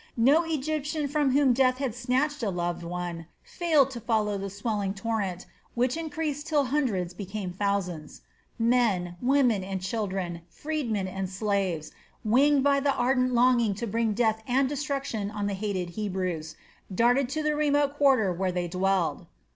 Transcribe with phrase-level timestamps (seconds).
[0.17, 4.95] No Egyptian from whom death had snatched a loved one failed to follow the swelling
[4.95, 8.21] torrent, which increased till hundreds became thousands.
[8.57, 11.91] Men, women, and children, freedmen and slaves,
[12.23, 16.55] winged by the ardent longing to bring death and destruction on the hated Hebrews,
[16.91, 19.27] darted to the remote quarter where they dwelt.